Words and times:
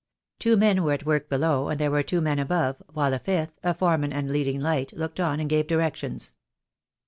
Two 0.39 0.57
men 0.57 0.81
were 0.81 0.93
at 0.93 1.05
work 1.05 1.29
below, 1.29 1.69
and 1.69 1.79
there 1.79 1.91
were 1.91 2.01
two 2.01 2.21
men 2.21 2.39
above, 2.39 2.81
while 2.91 3.13
a 3.13 3.19
fifth, 3.19 3.51
a 3.61 3.71
foreman 3.75 4.11
and 4.11 4.31
leading 4.31 4.59
light, 4.59 4.91
looked 4.97 5.19
on 5.19 5.39
and 5.39 5.47
gave 5.47 5.67
directions. 5.67 6.33